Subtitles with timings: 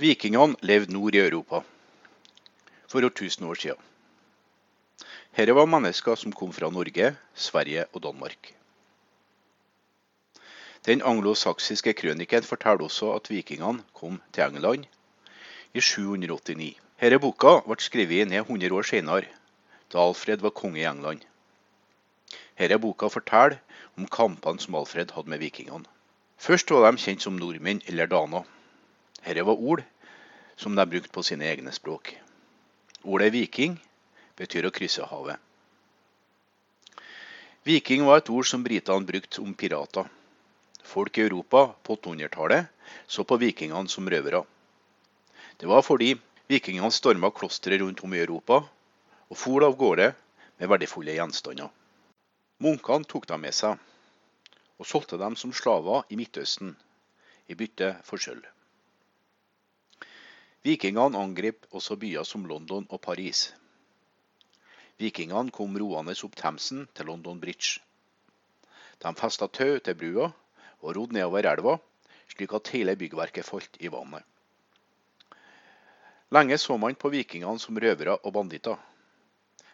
[0.00, 1.58] Vikingene levde nord i Europa
[2.88, 3.80] for tusen år siden.
[5.36, 8.54] Dette var mennesker som kom fra Norge, Sverige og Danmark.
[10.88, 14.86] Den anglosaksiske krøniken forteller også at vikingene kom til England
[15.74, 16.78] i 789.
[17.00, 19.28] Denne boka ble skrevet ned 100 år senere,
[19.92, 21.26] da Alfred var konge i England.
[22.56, 23.60] Denne boka forteller
[23.98, 25.84] om kampene som Alfred hadde med vikingene.
[26.40, 28.48] Først var de kjent som nordmenn eller daner.
[29.24, 29.82] Dette var ord
[30.56, 32.14] som de brukte på sine egne språk.
[33.04, 33.78] Ordet viking
[34.36, 35.36] betyr å krysse havet.
[37.64, 40.08] Viking var et ord som britene brukte om pirater.
[40.82, 42.68] Folk i Europa på 800-tallet
[43.06, 44.42] så på vikingene som røvere.
[45.60, 46.14] Det var fordi
[46.48, 48.62] vikingene storma klostre rundt om i Europa
[49.28, 50.08] og for av gårde
[50.58, 51.68] med verdifulle gjenstander.
[52.60, 53.76] Munkene tok dem med seg
[54.80, 56.72] og solgte dem som slaver i Midtøsten
[57.48, 58.44] i bytte for sølv.
[60.60, 63.46] Vikingene angrep også byer som London og Paris.
[65.00, 67.78] Vikingene kom roende opp Themsen til London Bridge.
[69.00, 70.26] De festa tau til brua
[70.82, 71.78] og rodde nedover elva,
[72.28, 74.20] slik at hele byggverket falt i vannet.
[76.30, 78.76] Lenge så man på vikingene som røvere og banditter.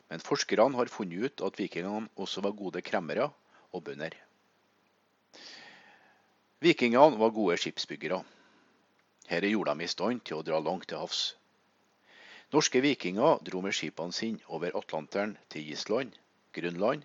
[0.06, 3.27] Men forskerne har funnet ut at vikingene også var gode kremmere
[3.75, 4.14] og bønder.
[6.62, 8.22] Vikingene var gode skipsbyggere.
[9.27, 11.34] Dette jorda mi i stand til å dra langt til havs.
[12.55, 16.12] Norske vikinger dro med skipene sine over Atlanteren til Island,
[16.55, 17.02] Grønland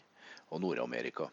[0.52, 1.32] og Nord-Amerika.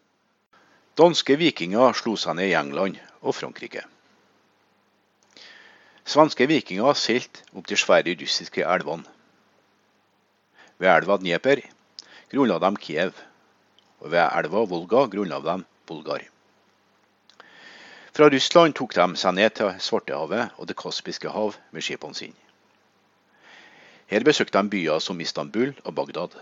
[0.96, 3.84] Danske vikinger slo seg ned i England og Frankrike.
[6.08, 9.04] Svenske vikinger seilte opp de svære russiske elvene.
[10.80, 11.60] Ved elva Dnieper
[12.32, 13.12] grunnla de Kiev,
[14.00, 16.24] og ved elva Volga grunnla de Bulgar.
[18.18, 22.34] Fra Russland tok de seg ned til Svartehavet og Det kaspiske hav med skipene sine.
[24.10, 26.32] Her besøkte de byer som Istanbul og Bagdad.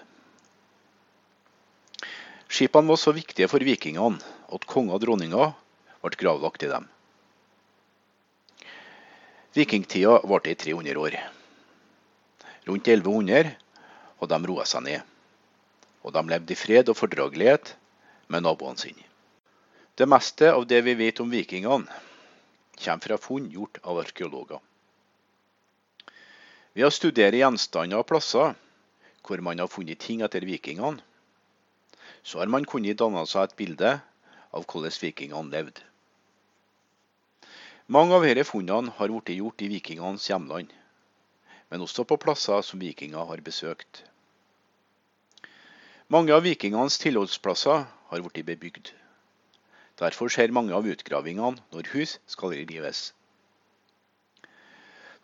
[2.48, 4.24] Skipene var så viktige for vikingene
[4.56, 5.52] at konger og dronninger
[6.00, 6.86] ble gravlagt i dem.
[9.52, 11.18] Vikingtida varte i 300 år.
[12.70, 13.52] Rundt 1100
[14.16, 15.04] og de roa seg ned.
[16.08, 17.74] Og de levde i fred og fordragelighet
[18.32, 19.04] med naboene sine.
[19.96, 21.88] Det meste av det vi vet om vikingene,
[22.76, 24.60] kommer fra funn gjort av arkeologer.
[26.76, 28.52] Ved å studere gjenstander og plasser
[29.26, 31.00] hvor man har funnet ting etter vikingene,
[32.22, 33.94] så har man kunnet danne seg et bilde
[34.52, 35.84] av hvordan vikingene levde.
[37.88, 40.74] Mange av disse funnene har blitt gjort i vikingenes hjemland
[41.70, 44.04] men også på plasser som vikinger har besøkt.
[46.08, 48.92] Mange av vikingenes tilholdsplasser har blitt bebygd.
[49.96, 53.12] Derfor skjer mange av utgravingene når hus skal rives.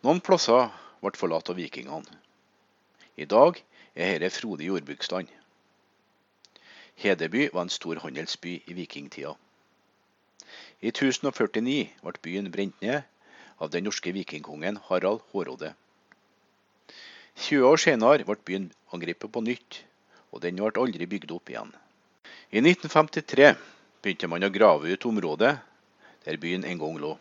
[0.03, 0.71] Noen plasser
[1.03, 2.19] ble forlatt av vikingene.
[3.15, 3.59] I dag
[3.93, 5.29] er dette frodig jordbruksland.
[7.03, 9.35] Hedeby var en stor handelsby i vikingtida.
[10.81, 13.05] I 1049 ble byen brent ned
[13.61, 15.73] av den norske vikingkongen Harald Hårråde.
[17.45, 19.83] 20 år senere ble byen angrepet på nytt,
[20.33, 21.71] og den ble aldri bygd opp igjen.
[22.53, 23.53] I 1953
[24.03, 25.53] begynte man å grave ut området
[26.25, 27.13] der byen en gang lå.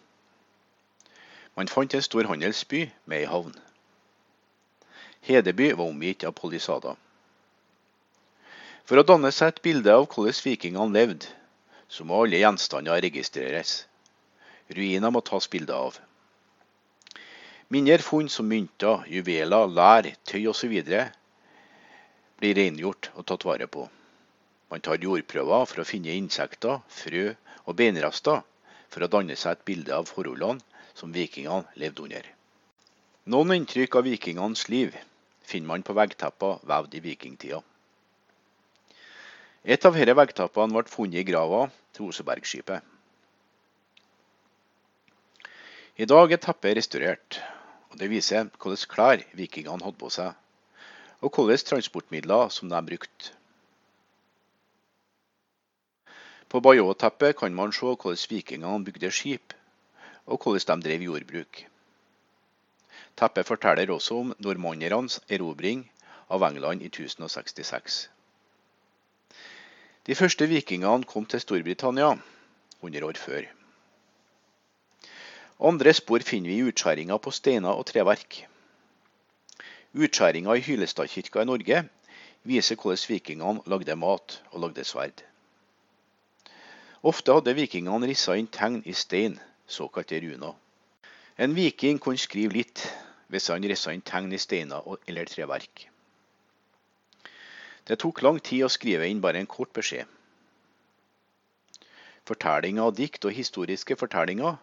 [1.55, 3.55] Man fant en stor handelsby med ei havn.
[5.23, 6.97] Hedeby var omgitt av polisader.
[8.83, 11.29] For å danne seg et bilde av hvordan vikingene levde,
[11.93, 13.85] så må alle gjenstander registreres.
[14.73, 16.01] Ruiner må tas bilde av.
[17.73, 20.75] Mindre funn som mynter, juveler, lær, tøy osv.
[22.43, 23.87] blir rengjort og tatt vare på.
[24.73, 27.27] Man tar jordprøver for å finne insekter, frø
[27.69, 28.39] og beinrester
[28.89, 30.65] for å danne seg et bilde av forholdene
[30.97, 32.29] som vikingene levde under.
[33.33, 34.97] Noen inntrykk av vikingenes liv
[35.45, 37.61] finner man på veggtepper vevd i vikingtida.
[39.63, 42.81] Et av disse veggteppene ble funnet i grava til Osebergskipet.
[46.01, 47.43] I dag er teppet restaurert,
[47.93, 50.33] og Det viser hvilke klær vikingene hadde på seg,
[51.21, 53.37] og hvilke transportmidler som de brukte.
[56.53, 59.55] På Bajåteppet kan man se hvordan vikingene bygde skip,
[60.27, 61.63] og hvordan de drev jordbruk.
[63.17, 65.87] Teppet forteller også om nordmannernes erobring
[66.29, 67.97] av England i 1066.
[70.05, 72.13] De første vikingene kom til Storbritannia
[72.83, 73.49] 100 år før.
[75.73, 78.43] Andre spor finner vi i utskjæringer på steiner og treverk.
[79.97, 81.85] Utskjæringa i Hylestadkirka i Norge
[82.45, 85.32] viser hvordan vikingene lagde mat og lagde sverd.
[87.03, 90.55] Ofte hadde vikingene rissa inn tegn i stein, såkalte runer.
[91.37, 92.85] En viking kunne skrive litt
[93.33, 95.89] hvis han rissa inn tegn i steiner eller treverk.
[97.91, 100.07] Det tok lang tid å skrive inn bare en kort beskjed.
[102.31, 104.61] Fortellinger av dikt og historiske fortellinger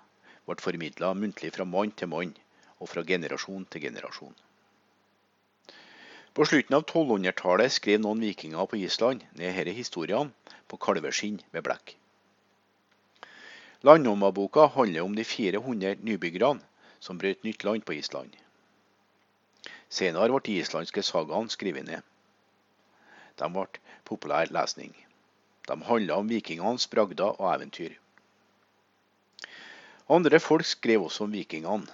[0.47, 2.31] ble formidla muntlig fra mann til mann
[2.79, 4.35] og fra generasjon til generasjon.
[6.31, 11.67] På slutten av 1200-tallet skrev noen vikinger på Island ned disse historiene på kalveskinn med
[11.67, 11.99] blekk.
[13.81, 16.59] Landnummerboka handler om de 400 nybyggerne
[16.99, 18.33] som brøt nytt land på Island.
[19.89, 22.03] Senere ble de islandske sagaene skrevet ned.
[23.39, 23.79] De ble
[24.09, 24.91] populær lesning.
[25.69, 27.95] De handla om vikingenes bragder og eventyr.
[30.09, 31.87] Andre folk skrev også om vikingene.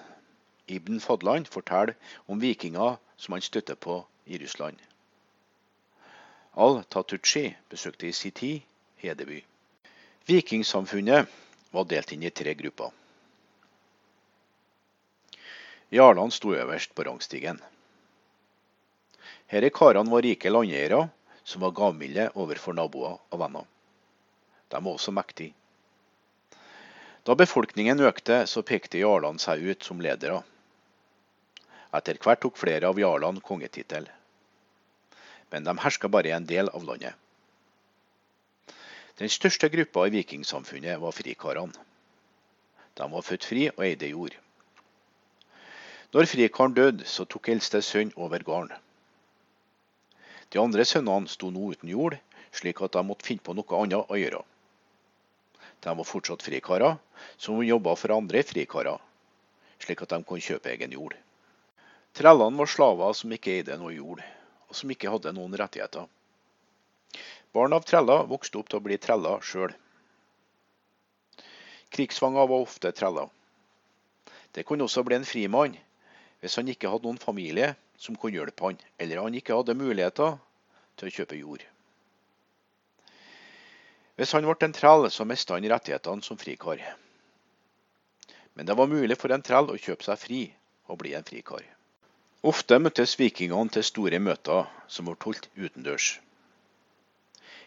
[0.67, 1.93] Ibn Fadland forteller
[2.27, 4.77] om vikinger som han støtter på i Russland.
[6.57, 8.61] Al-Tatuchi besøkte i sin tid
[8.97, 9.43] Hedeby.
[10.25, 11.27] Vikingsamfunnet
[11.75, 12.93] var delt inn i tre grupper.
[15.93, 17.59] Jarlene sto øverst på rangstigen.
[19.51, 21.05] Disse karene var rike landeiere
[21.43, 23.67] som var gavmilde overfor naboer og venner.
[24.73, 25.53] De var også mektige.
[27.25, 30.41] Da befolkningen økte, så pekte jarlene seg ut som ledere.
[31.95, 34.09] Etter hvert tok flere av jarlene kongetittel.
[35.49, 37.13] Men de herska bare i en del av landet.
[39.15, 41.85] Den største gruppa i vikingsamfunnet var frikarene.
[42.95, 44.35] De var født fri og eide jord.
[46.11, 48.75] Når frikaren døde, så tok eldste sønn over gården.
[50.51, 52.17] De andre sønnene sto nå uten jord,
[52.55, 54.43] slik at de måtte finne på noe annet å gjøre.
[55.83, 56.95] De var fortsatt frikarer,
[57.37, 58.99] som jobba for andre frikarer,
[59.79, 61.15] slik at de kunne kjøpe egen jord.
[62.15, 64.23] Trellene var slaver som ikke eide noe jord,
[64.67, 66.07] og som ikke hadde noen rettigheter.
[67.55, 69.71] Barn av treller vokste opp til å bli treller sjøl.
[71.95, 73.29] Krigsfanger var ofte treller.
[74.51, 75.77] Det kunne også bli en frimann
[76.41, 80.35] hvis han ikke hadde noen familie som kunne hjelpe han, eller han ikke hadde muligheter
[80.99, 81.63] til å kjøpe jord.
[84.15, 86.83] Hvis han ble en trell, så mista han rettighetene som frikar.
[88.55, 90.43] Men det var mulig for en trell å kjøpe seg fri
[90.91, 91.63] og bli en frikar.
[92.45, 96.19] Ofte møttes vikingene til store møter som ble holdt utendørs.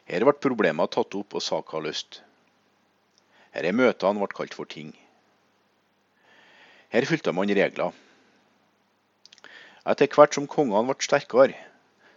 [0.09, 2.23] Her ble problemer tatt opp og saker løst.
[3.53, 4.95] Disse møtene ble kalt for ting.
[6.89, 7.93] Her fulgte man regler.
[9.89, 11.59] Etter hvert som kongene ble sterkere,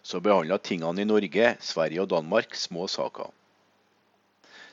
[0.04, 3.28] så behandla tingene i Norge, Sverige og Danmark små saker.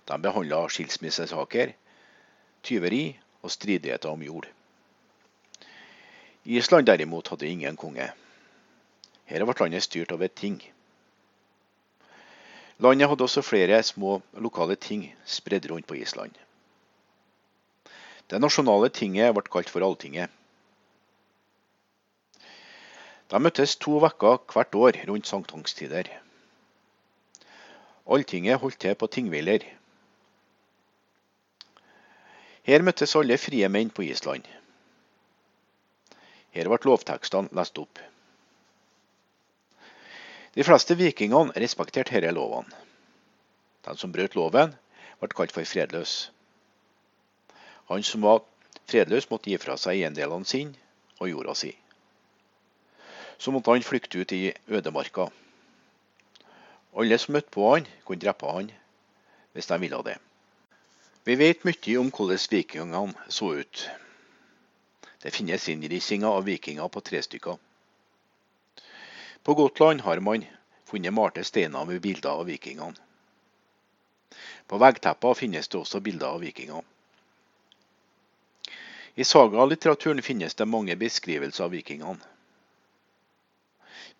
[0.09, 1.75] De behandla skilsmissesaker,
[2.63, 3.03] tyveri
[3.43, 4.47] og stridigheter om jord.
[6.47, 8.09] Island derimot hadde ingen konge.
[9.29, 10.63] Her ble landet styrt av et ting.
[12.79, 16.35] Landet hadde også flere små lokale ting spredd rundt på Island.
[18.31, 20.31] Det nasjonale tinget ble kalt for Alltinget.
[23.29, 26.07] De møttes to uker hvert år rundt sankthanstider.
[28.07, 29.65] Alltinget holdt til på Tingviller.
[32.63, 34.47] Her møttes alle frie menn på Island.
[36.55, 37.99] Her ble lovtekstene lest opp.
[40.59, 42.85] De fleste vikingene respekterte disse lovene.
[43.87, 44.75] Den som brøt loven,
[45.23, 46.17] ble kalt for fredløs.
[47.89, 48.43] Han som var
[48.91, 50.75] fredløs, måtte gi fra seg eiendelene sine
[51.23, 51.77] og jorda si
[53.39, 55.29] så måtte han flykte ut i ødemarka.
[56.99, 58.73] Alle som møtte på han, kunne drepe han
[59.55, 60.17] hvis de ville det.
[61.25, 63.85] Vi vet mye om hvordan vikingene så ut.
[65.23, 67.59] Det finnes innrissinger av vikinger på tre stykker.
[69.49, 70.45] På Gotland har man
[70.85, 73.01] funnet malte steiner med bilder av vikingene.
[74.69, 76.83] På veggtepper finnes det også bilder av vikinger.
[79.17, 82.21] I sagalitteraturen finnes det mange beskrivelser av vikingene.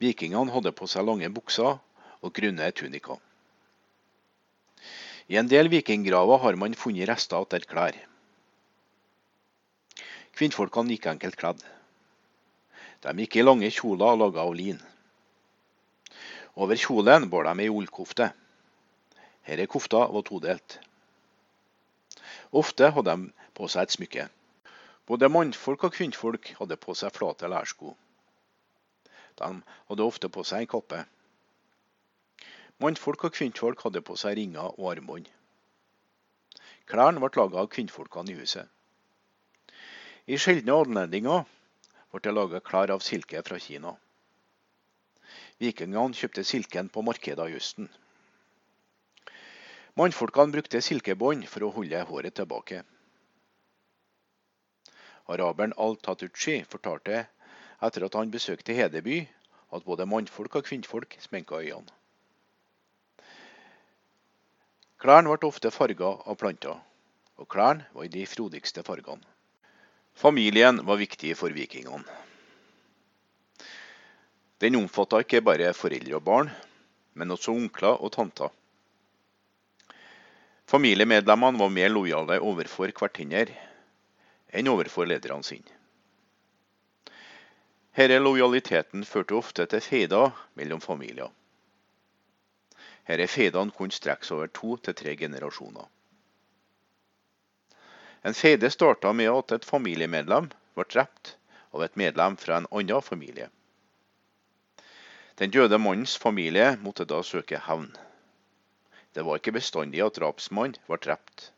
[0.01, 3.21] Vikingene hadde på seg lange bukser og grunne tuniker.
[5.29, 8.05] I en del vikinggraver har man funnet rester etter klær.
[10.41, 11.67] Kvinnfolkene gikk enkelt kledd.
[13.05, 14.87] De gikk i lange kjoler laget av lin.
[16.59, 18.33] Over kjolen bar de ei ullkofte.
[19.47, 20.81] Denne kofta var todelt.
[22.51, 24.25] Ofte hadde de på seg et smykke.
[25.07, 27.93] Både mannfolk og kvinnfolk hadde på seg flate lærsko.
[29.39, 29.51] De
[29.91, 31.05] hadde ofte på seg en kappe.
[32.83, 35.31] Mannfolk og kvinnfolk hadde på seg ringer og armbånd.
[36.91, 38.67] Klærne ble laga av kvinnfolkene i huset.
[40.27, 41.47] I sjeldne anledninger
[42.11, 43.95] ble det laga klær av silke fra Kina.
[45.59, 47.89] Vikingene kjøpte silken på markedet i Østen.
[49.99, 52.85] Mannfolkene brukte silkebånd for å holde håret tilbake.
[55.29, 57.25] Araberen al-Tatuchi fortalte
[57.83, 59.25] etter at han besøkte Hedeby,
[59.75, 61.91] at både mannfolk og kvinnfolk sminka øynene.
[64.99, 66.79] Klærne ble ofte farga av planter,
[67.39, 69.27] og klærne var i de frodigste fargene.
[70.19, 72.03] Familien var viktig for vikingene.
[74.59, 76.49] Den omfatta ikke bare foreldre og barn,
[77.15, 78.51] men også onkler og tanter.
[80.69, 83.55] Familiemedlemmene var mer lojale overfor hverandre
[84.59, 85.75] enn overfor lederne sine.
[87.99, 91.31] Denne lojaliteten førte ofte til feider mellom familier.
[93.09, 95.87] Disse feidene kunne strekke seg over to til tre generasjoner.
[98.29, 101.37] En feide starta med at et familiemedlem ble drept
[101.73, 103.49] av et medlem fra en annen familie.
[105.39, 107.93] Den døde mannens familie måtte da søke hevn.
[109.15, 111.53] Det var ikke bestandig at drapsmannen var drept.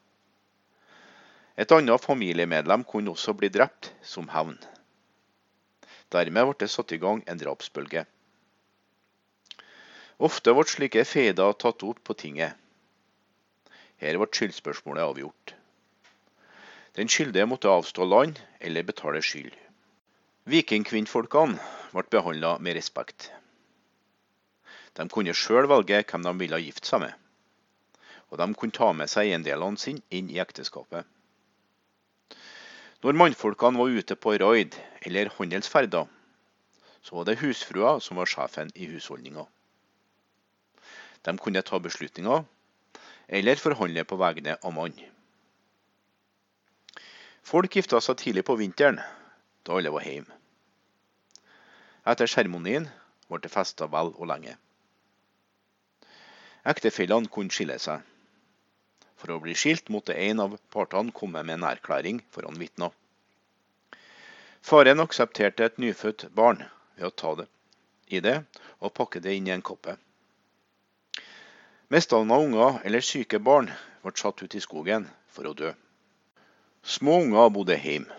[1.56, 4.58] Et annet familiemedlem kunne også bli drept som hevn.
[6.12, 8.04] Dermed ble det satt i gang en drapsbølge.
[10.28, 12.52] Ofte ble slike feider tatt opp på tinget.
[14.04, 15.54] Her ble skyldspørsmålet avgjort.
[17.00, 19.54] Den skyldige måtte avstå land eller betale skyld.
[20.44, 21.60] Vikingkvinnfolkene
[21.94, 23.30] ble behandla med respekt.
[24.98, 27.14] De kunne sjøl velge hvem de ville gifte seg med,
[28.30, 31.06] og de kunne ta med seg eiendelene sine inn i ekteskapet.
[33.00, 34.74] Når mannfolkene var ute på raid
[35.06, 36.08] eller handelsferder,
[37.00, 39.46] så var det husfrua som var sjefen i husholdninga.
[41.24, 42.44] De kunne ta beslutninger
[43.40, 44.98] eller forhandle på vegne av mann.
[47.46, 49.00] Folk gifta seg tidlig på vinteren,
[49.64, 50.36] da alle var hjemme.
[52.10, 52.88] Etter seremonien
[53.28, 54.56] ble det festa vel og lenge.
[56.68, 58.02] Ektefellene kunne skille seg.
[59.20, 62.92] For å bli skilt måtte en av partene komme med en erklæring foran vitner.
[64.60, 66.64] Faren aksepterte et nyfødt barn
[66.96, 67.48] ved å ta det
[68.10, 68.36] i det
[68.80, 69.96] og pakke det inn i en koppe.
[71.90, 73.70] Mistalna unger eller syke barn
[74.02, 75.72] ble satt ut i skogen for å dø.
[76.82, 78.14] Små unger bodde hjemme,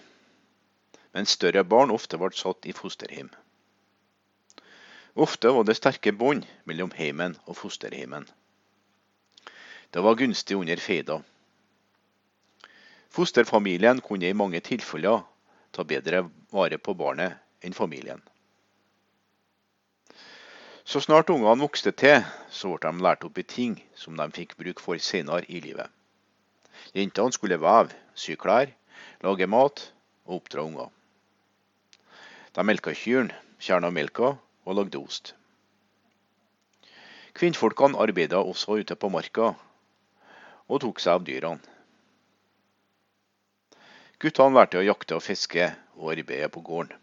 [1.13, 3.29] mens større barn ofte ble satt i fosterhjem.
[5.15, 8.27] Ofte var det sterke bånd mellom heimen og fosterhjemmen.
[9.91, 11.19] Det var gunstig under feida.
[13.11, 15.25] Fosterfamilien kunne i mange tilfeller
[15.75, 18.21] ta bedre vare på barnet enn familien.
[20.87, 24.55] Så snart ungene vokste til, så ble de lært opp i ting som de fikk
[24.59, 25.91] bruk for senere i livet.
[26.95, 28.71] Jentene skulle veve, sy klær,
[29.23, 29.83] lage mat
[30.25, 30.87] og oppdra unger.
[32.55, 34.33] De melka kyrne, kjerna melka
[34.65, 35.33] og lagde ost.
[37.33, 39.53] Kvinnfolkene arbeida også ute på marka
[40.67, 41.71] og tok seg av dyrene.
[44.21, 46.93] Guttene lærte å jakte og fiske og arbeide på gården.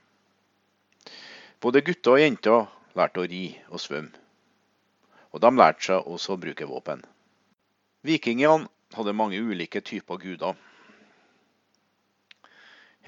[1.59, 4.15] Både gutter og jenter lærte å ri og svømme,
[5.35, 7.03] og de lærte seg også å bruke våpen.
[8.07, 10.55] Vikingene hadde mange ulike typer guder.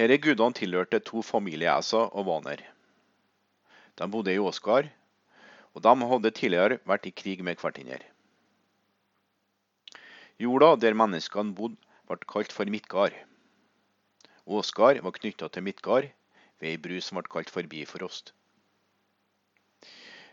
[0.00, 2.64] Disse gudene tilhørte to familieæser og vaner.
[4.00, 4.88] De bodde i Åsgard,
[5.76, 8.00] og de hadde tidligere vært i krig med hverandre.
[10.40, 11.76] Jorda der menneskene bodde,
[12.08, 13.14] ble kalt for Midgard.
[14.48, 16.08] Åsgard var knytta til Midgard
[16.58, 18.32] ved ei bru som ble kalt for Bifrost.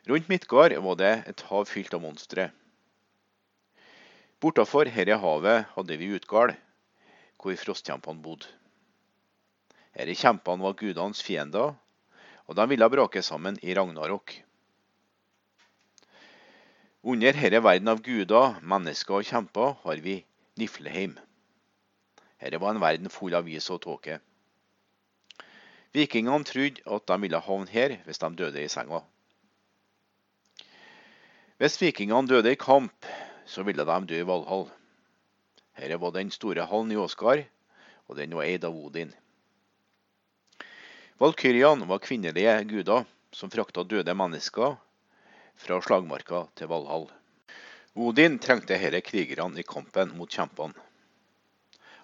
[0.08, 2.48] Rundt Midgard var det et hav fylt av monstre.
[4.40, 6.56] Bortafor dette havet hadde vi Utgard,
[7.36, 8.48] hvor frostkjempene bodde.
[9.98, 11.76] Disse kjempene var gudenes fiender,
[12.48, 14.34] og de ville brake sammen i Ragnarok.
[17.08, 20.22] Under denne verden av guder, mennesker og kjemper har vi
[20.60, 21.18] Nifleheim.
[22.42, 24.20] Dette var en verden full av is og tåke.
[25.96, 29.01] Vikingene trodde at de ville havne her hvis de døde i senga.
[31.58, 33.08] Hvis vikingene døde i kamp,
[33.46, 34.68] så ville de dø i Valhall.
[35.77, 37.46] Dette var den store hallen i Åsgard,
[38.08, 39.13] og den var eid av Odin.
[41.18, 44.76] Valkyrjene var kvinnelige guder som frakta døde mennesker
[45.58, 47.08] fra slagmarka til Valhall.
[47.98, 50.78] Odin trengte disse krigerne i kampen mot kjempene.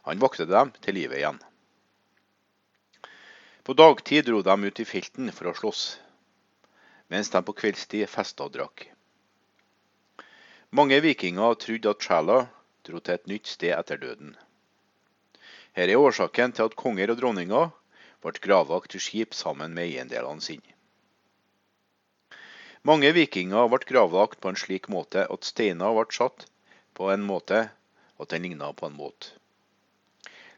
[0.09, 1.37] Han vokste dem til live igjen.
[3.63, 5.83] På dagtid dro de ut i felten for å slåss,
[7.13, 8.87] mens de på kveldstid festa og drakk.
[10.73, 12.39] Mange vikinger trodde at sjela
[12.81, 14.33] dro til et nytt sted etter døden.
[15.77, 17.69] Her er årsaken til at konger og dronninger
[18.23, 20.73] ble gravlagt til skip sammen med eiendelene sine.
[22.83, 26.47] Mange vikinger ble gravlagt på en slik måte at steiner ble satt
[26.99, 27.61] på en måte
[28.19, 29.31] at den ligna på en båt.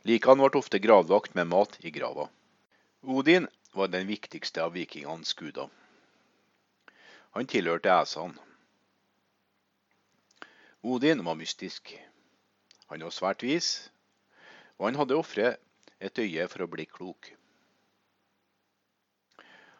[0.09, 2.27] Likene ble ofte gravlagt med mat i grava.
[3.05, 5.69] Odin var den viktigste av vikingenes guder.
[7.37, 8.41] Han tilhørte æsene.
[10.81, 11.95] Odin var mystisk.
[12.89, 13.89] Han var svært vis,
[14.77, 15.57] og han hadde ofret
[15.99, 17.31] et øye for å bli klok.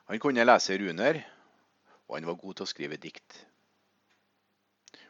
[0.05, 1.21] Han kunne lese runer,
[2.07, 3.39] og han var god til å skrive dikt.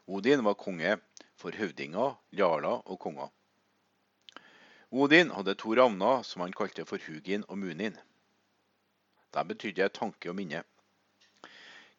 [0.07, 0.95] Odin var konge
[1.35, 3.31] for høvdinger, jarler og konger.
[4.95, 7.97] Odin hadde to ravner som han kalte for Hugin og Munin.
[9.35, 10.63] De betydde tanke og minne.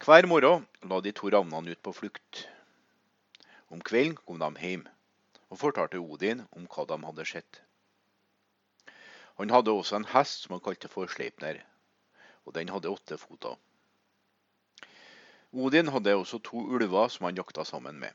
[0.01, 2.47] Hver morgen la de to ravnene ut på flukt.
[3.69, 4.87] Om kvelden kom de hjem
[5.51, 7.61] og fortalte Odin om hva de hadde sett.
[9.37, 11.61] Han hadde også en hest som han kalte for Sleipner,
[12.47, 13.57] og den hadde åtte foter.
[15.53, 18.13] Odin hadde også to ulver som han jakta sammen med.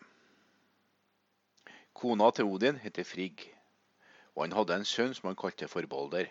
[1.93, 3.51] Kona til Odin heter Frigg
[4.35, 6.29] og han hadde en sønn som han kalte for Balder.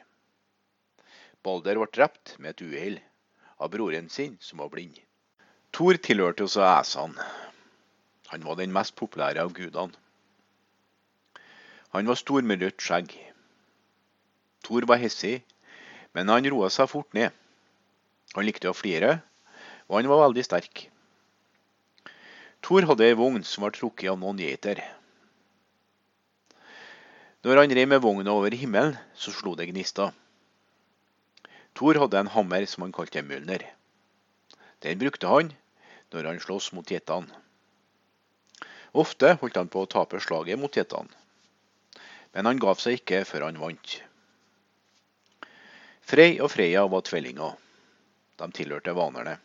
[1.44, 2.98] Balder ble drept med et uhell
[3.60, 4.96] av broren sin, som var blind.
[5.72, 7.26] Thor tilhørte også æsene.
[8.32, 9.96] Han var den mest populære av gudene.
[11.90, 13.14] Han var stor med rødt skjegg.
[14.64, 15.40] Thor var hissig,
[16.14, 17.34] men han roa seg fort ned.
[18.36, 19.18] Han likte å flire,
[19.88, 20.86] og han var veldig sterk.
[22.62, 24.82] Thor hadde ei vogn som var trukket av noen geiter.
[27.42, 30.12] Når han rei med vogna over himmelen, så slo det gnister.
[31.74, 33.64] Thor hadde en hammer som han kalte Mjølner.
[34.84, 35.54] Den brukte han
[36.12, 37.32] når han sloss mot geitene.
[38.92, 41.10] Ofte holdt han på å tape slaget mot geitene,
[42.34, 43.96] men han gav seg ikke før han vant.
[46.10, 47.54] Frey og Freya var tvillinger.
[48.40, 49.36] De tilhørte vanerne.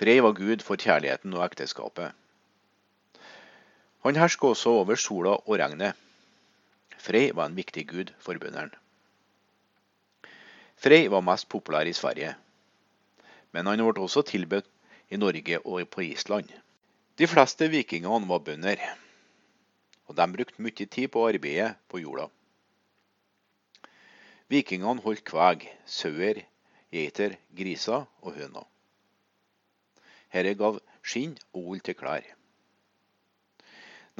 [0.00, 2.14] Frey var gud for kjærligheten og ekteskapet.
[4.06, 5.98] Han hersker også over sola og regnet.
[6.96, 8.72] Frey var en viktig gud for bøndene.
[10.80, 12.32] Frey var mest populær i Sverige,
[13.52, 14.68] men han ble også tilbudt
[15.12, 16.48] i Norge og på Island.
[17.20, 18.80] De fleste vikingene var bønder,
[20.08, 22.30] og de brukte mye tid på arbeidet på jorda.
[24.48, 26.40] Vikingene holdt kveg, sauer,
[26.90, 28.66] geiter, griser og høner.
[30.30, 32.26] Herre gav skinn og ull til klær.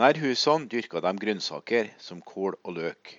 [0.00, 3.12] Nær husene dyrka de grønnsaker som kål og løk.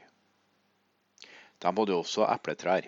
[1.61, 2.87] De hadde også epletrær.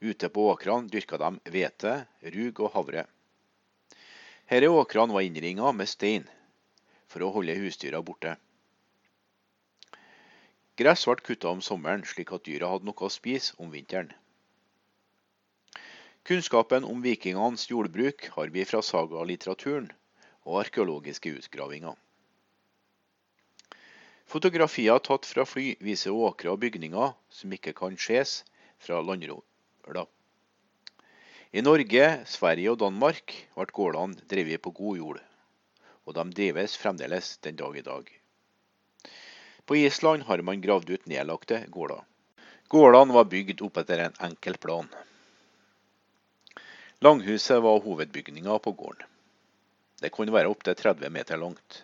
[0.00, 1.94] Ute på åkrene dyrka de hvete,
[2.34, 3.04] rug og havre.
[4.48, 6.28] Herre åkrene var innringa med stein
[7.10, 8.36] for å holde husdyra borte.
[10.78, 14.12] Gress ble kutta om sommeren, slik at dyra hadde noe å spise om vinteren.
[16.28, 19.86] Kunnskapen om vikingenes jordbruk har vi fra sagalitteraturen
[20.44, 21.94] og arkeologiske utgravinger.
[24.28, 28.42] Fotografier tatt fra fly viser åkre og bygninger som ikke kan ses
[28.76, 30.04] fra landrola.
[31.48, 35.24] I Norge, Sverige og Danmark ble gårdene drevet på god jord,
[36.04, 38.12] og de drives fremdeles den dag i dag.
[39.64, 42.04] På Island har man gravd ut nedlagte gårder.
[42.68, 44.92] Gårdene var bygd opp etter en enkel plan.
[47.00, 49.06] Langhuset var hovedbygninga på gården.
[50.00, 51.82] Det kunne være opptil 30 meter langt.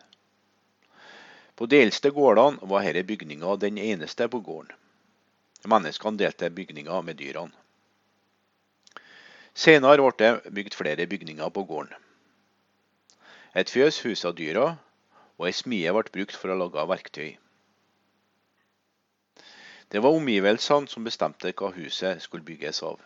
[1.55, 4.73] På de eldste gårdene var denne bygninga den eneste på gården.
[5.71, 7.55] Menneskene delte bygninga med dyrene.
[9.55, 11.95] Senere ble det bygd flere bygninger på gården.
[13.55, 14.67] Et fjøs husa dyra,
[15.39, 17.37] og ei smie ble brukt for å lage verktøy.
[19.95, 22.99] Det var omgivelsene som bestemte hva huset skulle bygges av.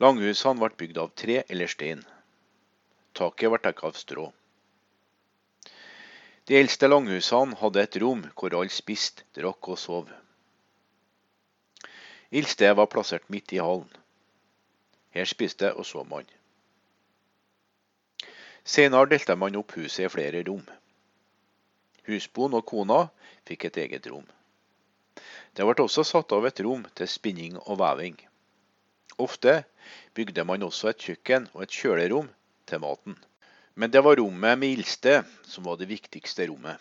[0.00, 2.00] Langhusene ble bygd av tre eller stein.
[3.12, 4.26] Taket ble dekket av strå.
[6.48, 10.08] De eldste langhusene hadde et rom hvor alle spiste, drakk og sov.
[12.32, 13.90] Ildstedet var plassert midt i hallen.
[15.12, 16.24] Her spiste og sov man.
[18.64, 20.64] Senere delte man opp huset i flere rom.
[22.08, 23.04] Husboen og kona
[23.46, 24.24] fikk et eget rom.
[25.52, 28.16] Det ble også satt av et rom til spinning og veving.
[29.18, 29.64] Ofte
[30.14, 32.30] bygde man også et kjøkken og et kjølerom
[32.66, 33.18] til maten.
[33.74, 36.80] Men det var rommet med ildsted som var det viktigste rommet.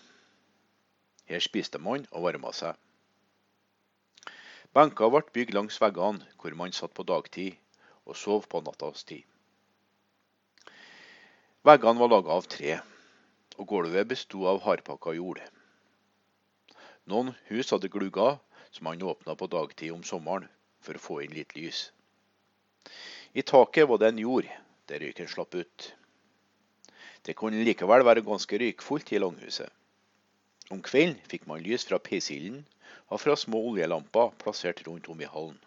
[1.26, 2.76] Her spiste man og varma seg.
[4.76, 7.58] Benker ble bygd langs veggene, hvor man satt på dagtid
[8.06, 9.24] og sov på nattas tid.
[11.68, 12.80] Veggene var laga av tre,
[13.60, 15.42] og gulvet besto av hardpakka jord.
[17.12, 18.40] Noen hus hadde glugger
[18.72, 20.48] som man åpna på dagtid om sommeren
[20.82, 21.90] for å få inn litt lys.
[23.34, 24.48] I taket var det en jord
[24.90, 25.88] der røyken slapp ut.
[27.26, 29.70] Det kunne likevel være ganske røykfullt i langhuset.
[30.72, 32.64] Om kvelden fikk man lys fra peisilden
[33.12, 35.60] og fra små oljelamper plassert rundt om i hallen.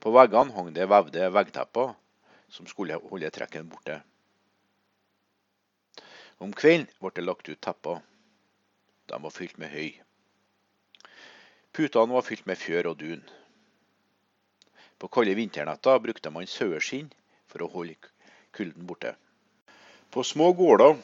[0.00, 1.94] På veggene hang det vevde veggtepper
[2.48, 4.00] som skulle holde trekken borte.
[6.38, 8.00] Om kvelden ble det lagt ut tepper.
[9.08, 9.90] De var fylt med høy.
[11.74, 13.24] Putene var fylt med fjør og dun.
[14.98, 17.10] På kalde vinternetter brukte man saueskinn
[17.46, 17.94] for å holde
[18.56, 19.14] kulden borte.
[20.10, 20.96] På små gårder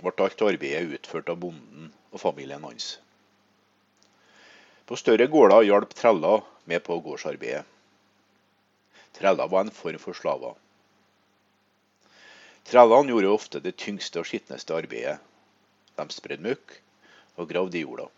[0.00, 2.96] ble alt arbeidet utført av bonden og familien hans.
[4.86, 7.64] På større gårder hjalp treller med på gårdsarbeidet.
[9.16, 10.54] Treller var en form for slaver.
[12.66, 15.18] Trellene gjorde ofte det tyngste og skitneste arbeidet.
[15.96, 16.76] De spredde møkk
[17.38, 18.08] og gravde i jorda.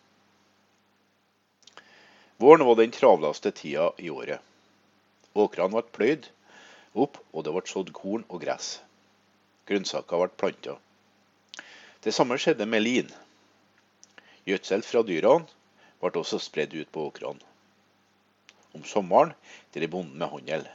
[2.38, 4.40] Våren var den travleste tida i året.
[5.34, 6.28] Åkrene ble pløyd
[6.94, 8.78] opp, og det ble sådd korn og gress.
[9.68, 10.78] Grønnsaker ble planta.
[12.04, 13.12] Det samme skjedde med lin.
[14.48, 15.44] Gjødsel fra dyrene
[16.00, 17.44] ble også spredd ut på åkrene.
[18.76, 19.34] Om sommeren
[19.74, 20.66] drev bonden med handel.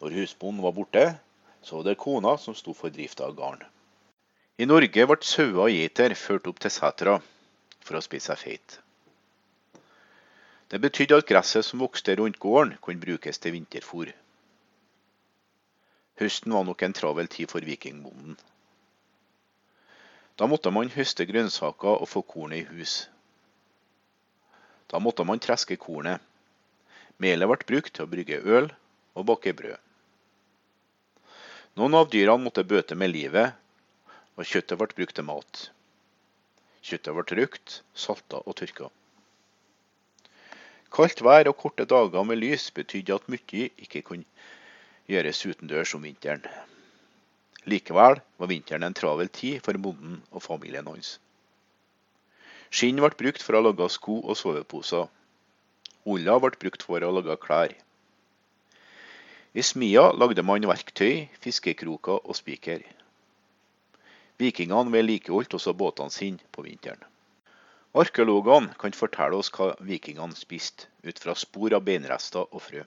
[0.00, 1.06] Når husbonden var borte,
[1.62, 3.64] så var det kona som sto for drifta av gården.
[4.60, 7.18] I Norge ble sauer og geiter ført opp til setra
[7.84, 8.76] for å spise seg feit.
[10.68, 14.10] Det betydde at gresset som vokste rundt gården, kunne brukes til vinterfôr.
[16.18, 18.38] Høsten var nok en travel tid for vikingbonden.
[20.36, 23.06] Da måtte man høste grønnsaker og få kornet i hus.
[24.90, 26.20] Da måtte man treske kornet.
[27.22, 28.68] Melet ble brukt til å brygge øl
[29.14, 29.78] og bake brød.
[31.76, 33.52] Noen av dyrene måtte bøte med livet,
[34.36, 35.66] og kjøttet ble brukt til mat.
[36.84, 38.90] Kjøttet ble røkt, salta og tørka.
[40.94, 44.24] Kaldt vær og korte dager med lys betydde at mye ikke kunne
[45.10, 46.44] gjøres utendørs om vinteren.
[47.66, 51.16] Likevel var vinteren en travel tid for bonden og familien hans.
[52.70, 55.08] Skinn ble brukt for å lage sko og soveposer.
[56.06, 57.74] Ulla ble brukt for å lage klær.
[59.56, 62.82] I smia lagde man verktøy, fiskekroker og spiker.
[64.38, 67.00] Vikingene vedlikeholdt også båtene sine på vinteren.
[67.96, 72.82] Arkeologene kan fortelle oss hva vikingene spiste, ut fra spor av beinrester og frø.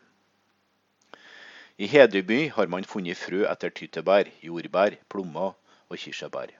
[1.81, 5.55] I Hedeby har man funnet frø etter tyttebær, jordbær, plommer
[5.89, 6.53] og kirsebær.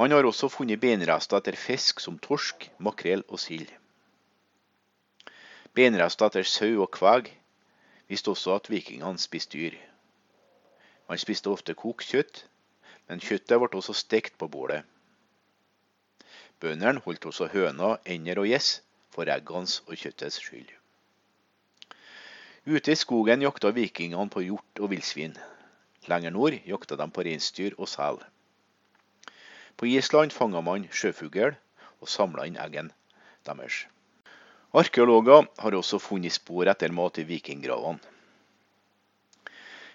[0.00, 3.68] Man har også funnet beinrester etter fisk som torsk, makrell og sild.
[5.76, 7.28] Beinrester etter sau og kveg
[8.08, 9.76] visste også at vikingene spiste dyr.
[11.12, 12.46] Man spiste ofte kokt kjøtt,
[13.10, 14.88] men kjøttet ble også stekt på bålet.
[16.64, 18.78] Bøndene holdt også høner, ender og gjess
[19.12, 20.70] for eggenes og kjøttets skyld.
[22.64, 25.34] Ute i skogen jakta vikingene på hjort og villsvin.
[26.08, 28.16] Lenger nord jakta de på reinsdyr og sel.
[29.76, 32.88] På Island fanga man sjøfugl og samla inn eggen
[33.44, 33.84] deres.
[34.72, 38.00] Arkeologer har også funnet spor etter mat i vikinggravene.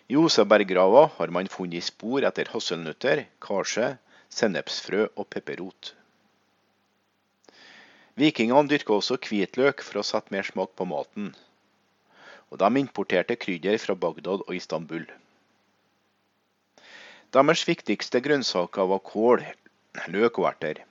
[0.10, 3.96] I Oseberggrava har man funnet spor etter hasselnøtter, karse,
[4.30, 5.96] sennepsfrø og pepperrot.
[8.20, 11.30] Vikingene dyrka også hvitløk for å sette mer smak på maten,
[12.52, 15.06] og de importerte krydder fra Bagdad og Istanbul.
[17.32, 19.46] Deres viktigste grønnsaker var kål,
[20.12, 20.84] løk og erter.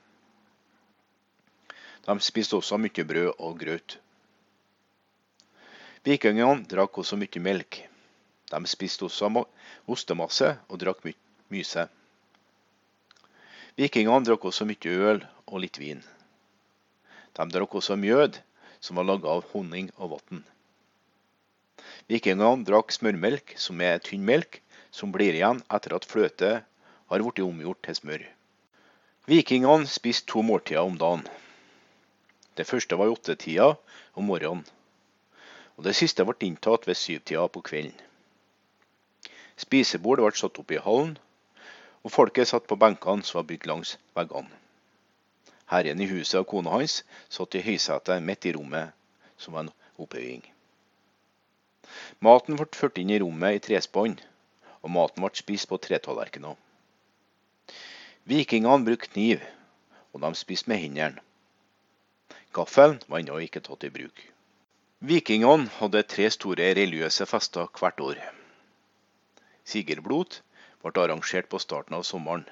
[2.07, 3.99] De spiste også mye brød og grøt.
[6.07, 7.83] Vikingene drakk også mye melk.
[8.49, 9.29] De spiste også
[9.85, 11.13] ostemasse og drakk my
[11.53, 11.85] myse.
[13.77, 16.01] Vikingene drakk også mye øl og litt vin.
[17.39, 18.41] De drakk også mjød,
[18.83, 20.41] som var laga av honning og vann.
[22.11, 24.59] Vikingene drakk smørmelk, som er tynn melk
[24.91, 26.51] som blir igjen etter at fløte
[27.09, 28.25] har blitt omgjort til smør.
[29.29, 31.23] Vikingene spiste to måltider om dagen.
[32.57, 33.71] Det første var i åttetida
[34.19, 34.65] om morgenen,
[35.77, 37.95] og det siste ble inntatt ved syvtida på kvelden.
[39.59, 41.15] Spisebordet ble satt opp i hallen,
[42.03, 44.51] og folket satt på benkene som var bygd langs veggene.
[45.69, 48.95] Herren i huset og kona hans satt i høysetet midt i rommet,
[49.37, 49.69] som en
[50.01, 50.41] opphøying.
[52.25, 54.17] Maten ble ført inn i rommet i trespann,
[54.81, 56.57] og maten ble spist på tretallerkener.
[58.29, 59.45] Vikingene brukte kniv,
[60.13, 61.23] og de spiste med hendene.
[62.53, 64.21] Gaffelen var ennå ikke tatt i bruk.
[65.05, 68.21] Vikingene hadde tre store religiøse fester hvert år.
[69.69, 70.41] Sigerblot
[70.81, 72.47] ble arrangert på starten av sommeren.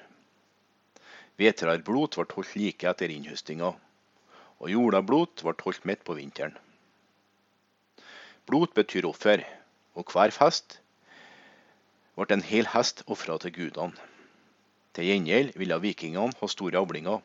[1.38, 3.70] Vetrarblot ble holdt like etter innhøstinga,
[4.58, 6.56] og jordablot ble holdt midt på vinteren.
[8.48, 9.44] Blot betyr offer,
[9.94, 10.80] og hver fest
[12.18, 14.08] ble en hel hest ofra til gudene.
[14.96, 17.20] Til gjengjeld ville vikingene ha store avlinger,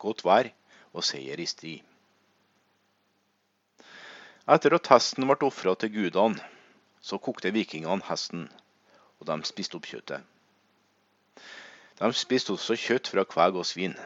[0.00, 0.48] godt vær
[0.94, 1.84] og seier i strid.
[4.48, 6.40] Etter at hesten ble ofra til gudene,
[7.04, 8.48] så kokte vikingene hesten,
[9.20, 10.24] og de spiste opp kjøttet.
[11.98, 13.96] De spiste også kjøtt fra kveg og svin.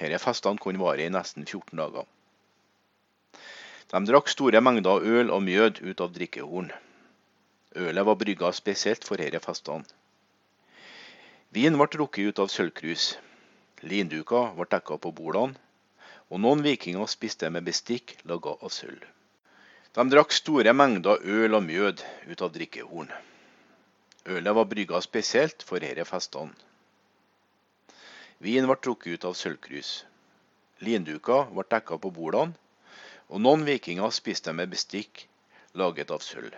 [0.00, 2.06] Disse festene kunne vare i nesten 14 dager.
[3.92, 6.70] De drakk store mengder øl og mjød ut av drikkehorn.
[7.76, 9.84] Ølet var brygga spesielt for disse festene.
[11.52, 13.04] Vin ble drukket ut av sølvkrus.
[13.84, 15.60] Linduker ble dekka på bordene,
[16.32, 19.04] og noen vikinger spiste med bestikk laga av sølv.
[19.96, 23.12] De drakk store mengder øl og mjød ut av drikkehorn.
[24.28, 26.56] Ølet var brygga spesielt for disse festene.
[28.38, 29.92] Vin ble drukket ut av sølvkrus.
[30.86, 32.54] Linduker ble dekka på bordene,
[33.28, 35.24] og noen vikinger spiste med bestikk
[35.74, 36.54] laget av sølv.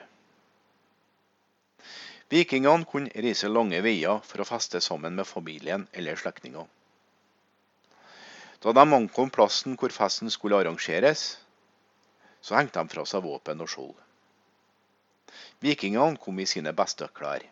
[2.30, 6.66] Vikingene kunne reise lange veier for å feste sammen med familien eller slektninger.
[8.60, 11.40] Da de ankom plassen hvor festen skulle arrangeres,
[12.44, 13.96] så hengte de fra seg våpen og skjold.
[15.64, 17.42] Vikingene kom i sine beste klær.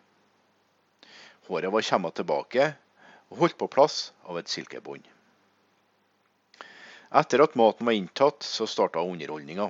[1.49, 2.69] Håret var kjemma tilbake
[3.29, 5.05] og holdt på plass av et silkebånd.
[7.09, 9.69] Etter at maten var inntatt, så starta underholdninga.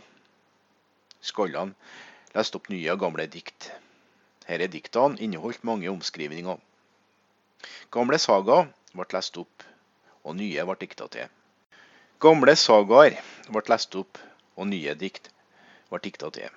[1.24, 1.76] Skallene
[2.36, 3.72] leste opp nye og gamle dikt.
[4.44, 6.60] Disse diktene inneholdt mange omskrivninger.
[7.96, 9.64] Gamle sagaer ble lest opp,
[10.24, 11.32] og nye ble dikta til.
[12.20, 14.20] Gamle sagaer ble lest opp,
[14.60, 15.32] og nye dikt
[15.92, 16.50] ble dikta til.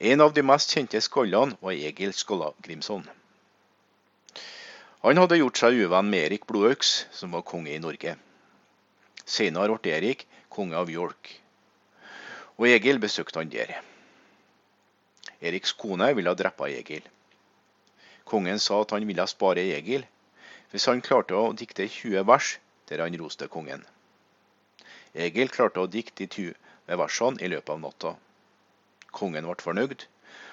[0.00, 3.04] En av de mest kjente skallene var Egil Skallagrimson.
[5.00, 8.18] Han hadde gjort seg uvenn med Erik Blodøks, som var konge i Norge.
[9.24, 11.30] Senere ble Erik konge av York,
[12.60, 13.72] og Egil besøkte han der.
[15.40, 17.06] Eriks kone ville drepe Egil.
[18.28, 20.04] Kongen sa at han ville spare Egil
[20.70, 22.50] hvis han klarte å dikte 20 vers
[22.92, 23.86] der han roste kongen.
[25.16, 28.12] Egil klarte å dikte de 20 versene i løpet av natta.
[29.16, 30.06] Kongen ble fornøyd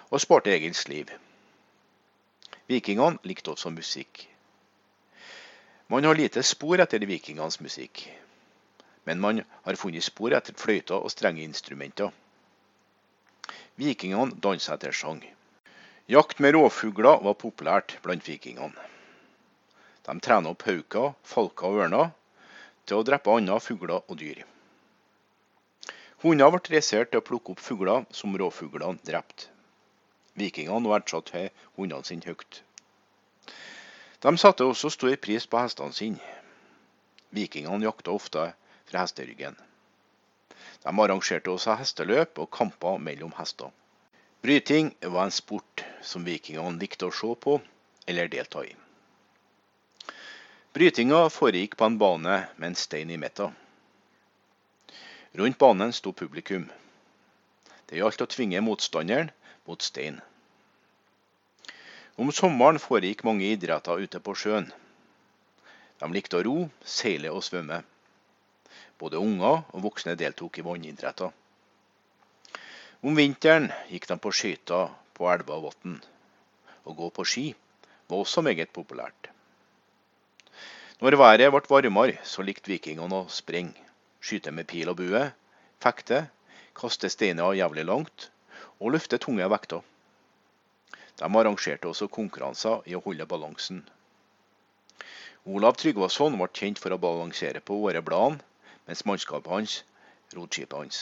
[0.07, 1.11] og sparte Egils liv.
[2.71, 4.29] Vikingene likte også musikk.
[5.87, 8.07] Man har lite spor etter vikingenes musikk
[9.07, 12.09] men man har funnet spor etter fløyter og strenge instrumenter.
[13.79, 15.21] Vikingene dansa etter sang.
[16.11, 18.75] Jakt med rovfugler var populært blant vikingene.
[20.03, 22.11] De trena opp hauker, falker og ørner
[22.83, 24.43] til å drepe andre fugler og dyr.
[26.25, 29.47] Hunder ble dressert til å plukke opp fugler som rovfuglene drepte.
[30.35, 31.47] Vikingene verdsatte
[31.79, 32.59] hundene sine høyt.
[34.19, 36.33] De satte også stor pris på hestene sine.
[37.29, 38.45] Vikingene jakta ofte
[38.89, 39.57] fra hesteryggen.
[40.83, 43.69] De arrangerte også hesteløp og kamper mellom hester.
[44.41, 47.59] Bryting var en sport som vikingene likte å se på
[48.07, 48.73] eller delta i.
[50.73, 53.53] Brytinga foregikk på en bane med en stein i midten.
[55.37, 56.67] Rundt banen sto publikum.
[57.89, 59.29] Det gjaldt å tvinge motstanderen
[59.69, 60.21] mot stein.
[62.17, 64.71] Om sommeren foregikk mange idretter ute på sjøen.
[66.01, 67.83] De likte å ro, seile og svømme.
[68.97, 71.29] Både unger og voksne deltok i vannidretter.
[73.05, 75.99] Om vinteren gikk de på skøyter på elver og vann.
[76.89, 77.43] Å gå på ski
[78.09, 79.29] var også meget populært.
[80.97, 83.77] Når været ble varmere, så likte vikingene å springe,
[84.25, 85.21] skyte med pil og bue,
[85.85, 86.23] fekte,
[86.73, 88.31] kaste steiner jævlig langt
[88.79, 89.85] og løfte tunge vekter.
[91.17, 93.83] De arrangerte også konkurranser i å holde balansen.
[95.47, 98.43] Olav Tryggvason ble kjent for å balansere på årebladene
[98.87, 99.77] mens mannskapet hans
[100.35, 100.99] rodde skipet hans.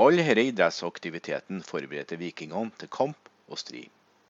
[0.00, 3.90] All denne idrettsaktiviteten forberedte vikingene til kamp og strid.